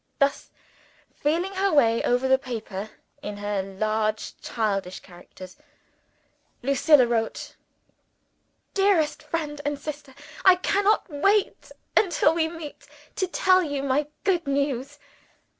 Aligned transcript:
Thus 0.17 0.49
feeling 1.13 1.53
her 1.53 1.71
way 1.71 2.01
over 2.01 2.27
the 2.27 2.39
paper, 2.39 2.89
in 3.21 3.37
her 3.37 3.61
large 3.61 4.33
childish 4.41 4.99
characters 5.01 5.57
Lucilla 6.63 7.05
wrote: 7.05 7.55
"DEAREST 8.73 9.21
FRIEND 9.21 9.61
AND 9.63 9.77
SISTER, 9.77 10.15
I 10.43 10.55
cannot 10.55 11.07
wait 11.07 11.71
until 11.95 12.33
we 12.33 12.47
meet, 12.47 12.87
to 13.15 13.27
tell 13.27 13.61
you 13.61 13.83
my 13.83 14.07
good 14.23 14.47
news. 14.47 14.97